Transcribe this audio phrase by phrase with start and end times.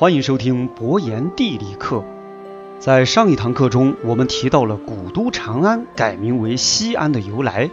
[0.00, 2.04] 欢迎收听博言地理课。
[2.78, 7.68] 在上一堂课中，我们提到了古都长安改名为西安的由来。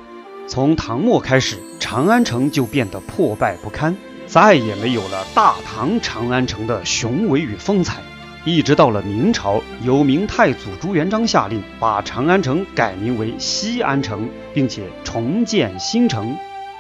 [0.48, 3.96] 从唐末开始，长安城就变得破败不堪，
[4.26, 8.02] 再也没有了大唐长安城的雄伟与风采。
[8.44, 16.36] 一直到了明朝，由明太祖朱元璋下令把长安城改名为西安城，并且重建新城。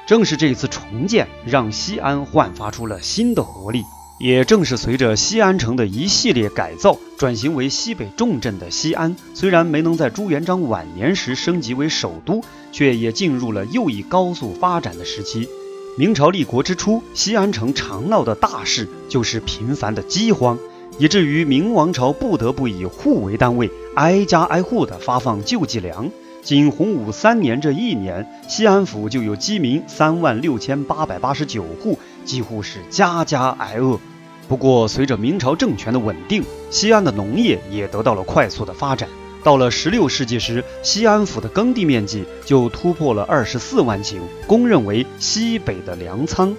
[0.08, 3.84] 正是这次重建，让西安焕发出了新的活力。
[4.18, 15.50] 也正是随着西安城的一系列改造，转型为西北重镇的西安，虽然没能在朱元璋晚年时升级为首都，却也进入了又一高速发展的时期。
[15.98, 20.58] 明朝立国之初，西安城常闹的大事就是频繁的饥荒，
[20.98, 26.09] 以至于明王朝不得不以户为单位，挨家挨户的发放救济粮。
[26.42, 32.00] 仅洪武三年这一年，西安府就有饥民三万六千八百八十九户。
[32.23, 34.00] 几乎是家家挨饿。
[34.48, 39.10] 不过，随着明朝政权的稳定，西安的农业也得到了快速的发展。
[39.44, 46.56] 到了16世纪时，西安府的耕地面积就突破了24万顷，公认为西北的粮仓。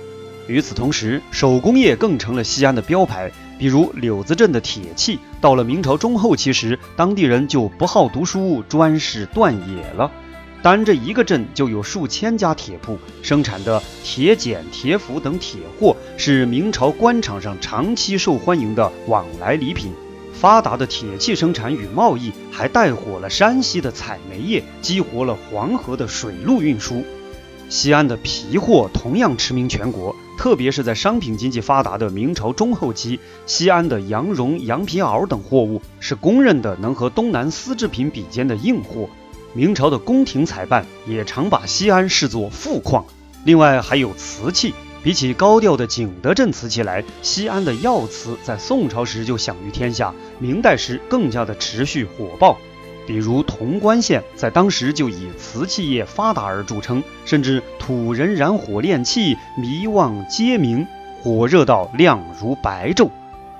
[0.49, 3.31] 与此同时，手工业更成了西安的标牌。
[3.59, 10.11] 比如柳子镇的铁器，到了明朝中后期时，当地人就不好读书，专事断野了。
[10.63, 19.93] 单这一个镇就有数千家铁铺，生产的铁剪、铁斧等铁货是明朝官场上长期受欢迎的往来礼品。
[20.33, 27.03] 发达的铁器生产与贸易还带火了山西的采煤业，激活了黄河的水路运输。
[27.69, 39.09] 西安的皮货同样驰名全国，特别是在商品经济发达的明朝中后期，西安的羊绒、羊皮袄等货物是公认的能和东南丝织品比肩的硬货。
[39.55, 43.07] 明朝的宫廷采办也常把西安视作富矿，
[43.45, 44.75] 另外还有瓷器。
[45.07, 52.59] 比起高调的景德镇瓷器来，西安的药瓷在宋朝时就享誉天下，明代时更加的持续火爆。
[53.07, 60.85] 比如潼关县在当时就以瓷器业发达而著称，甚至土人燃火炼器，迷望皆明，
[61.23, 63.09] 火热到亮如白昼。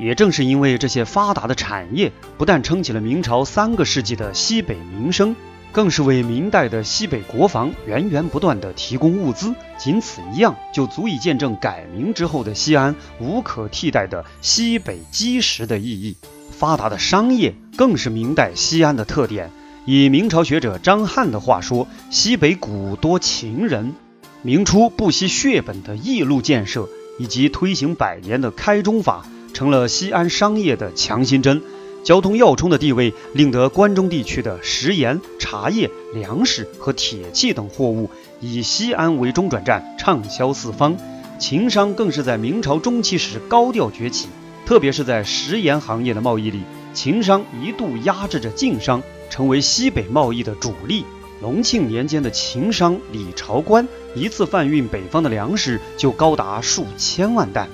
[0.01, 5.37] 也正是因为这些发达的产业，不但撑起了明朝三个世纪的西北民生。
[5.73, 16.17] 更是为明代的西北国防源源不断地提供物资，仅此一样就足以见证改名之后的西安无可替代的西北基石的意义。
[16.51, 19.51] 发达的商业更是明代西安的特点。
[19.85, 23.95] 以明朝学者张翰的话说：“西北古多秦人。”
[24.43, 26.89] 明初不惜血本的义路建设，
[27.19, 31.63] 以及推行百年的开中法，成了西安商业的强心针。
[32.07, 38.09] 交通要冲的地位，令得关中地区的食盐、茶叶、粮食和铁器等货物
[38.41, 40.97] 以西安为中转站，畅销四方。
[41.41, 44.29] 秦商更是在明朝中期时高调崛起，
[44.65, 46.61] 特别是在食盐行业的贸易里，
[46.95, 51.05] 秦商一度压制着晋商，成为西北贸易的主力。
[51.43, 57.69] 隆庆年间的秦商李朝官，一次贩运北方的粮食就高达数千万担。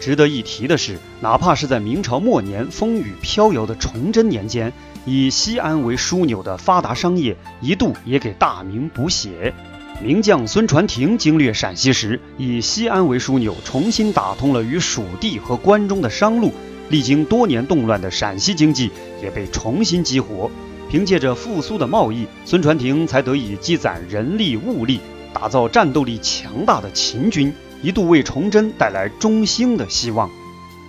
[0.00, 4.72] 值得一提的是，哪怕是在明朝末年风雨飘摇的崇祯年间，
[5.04, 9.52] 以西安为枢纽的发达商业一度也给大明补血。
[10.00, 16.52] 名将孙传庭经略陕西时，以西安为枢纽，重新打通了与蜀地和关中的商路。
[16.88, 18.90] 历经多年动乱的陕西经济
[19.22, 20.50] 也被重新激活。
[20.88, 25.00] 凭借着复苏的贸易，孙传庭才得以积攒人力物力，
[25.34, 27.52] 打造战斗力强大的秦军。
[27.82, 30.30] 一度为崇祯带来中兴的希望。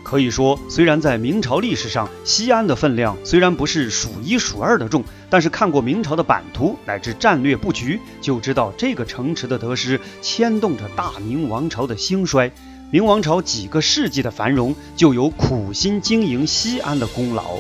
[0.02, 12.52] 可以说，虽然在明朝历史上，西安的分量虽然不是数一数二的重，但是看过明朝的版图乃至战略布局，就知道这个城池的得失牵动着大明王朝的兴衰。
[12.92, 17.60] 明王朝几个世纪的繁荣，就有苦心经营西安的功劳。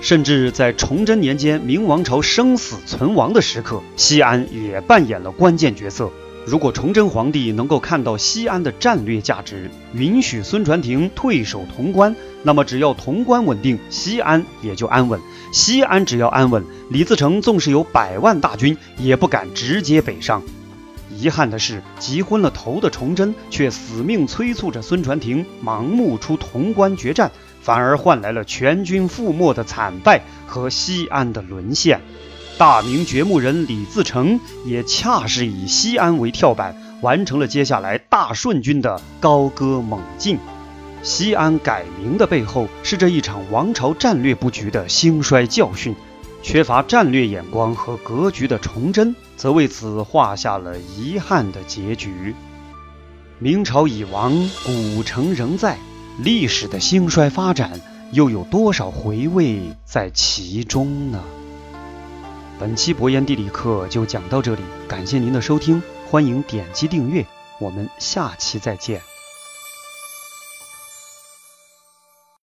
[0.00, 6.10] 甚至在崇祯年间，明王朝生死存亡的时刻，西安也扮演了关键角色。
[6.46, 15.20] 如果崇祯皇帝能够看到西安的战略价值，允许孙传庭退守潼关，那么只要潼关稳定，西安也就安稳。
[15.52, 20.42] 西安只要安稳，李自成纵使有百万大军，也不敢直接北上。
[21.14, 32.00] 遗憾的是，急昏了头的崇祯却死命催促着孙传庭盲目出潼关决战，反而换来了全军覆没的惨败和西安的沦陷。
[32.60, 40.38] 大明掘墓人李自成也恰是以西安为跳板，完成了接下来大顺军的高歌猛进。
[41.02, 45.96] 西安改名的背后，是这一场王朝战略布局的兴衰教训。
[46.42, 52.34] 缺乏战略眼光和格局的崇祯，则为此画下了遗憾的结局。
[53.38, 54.34] 明朝已亡，
[54.66, 55.78] 古城仍在，
[56.18, 57.80] 历史的兴衰发展
[58.12, 61.22] 又有多少回味在其中呢？
[62.60, 67.24] 本期博言地理课就讲到这里，感谢您的收听，欢迎点击订阅，
[67.58, 69.00] 我们下期再见。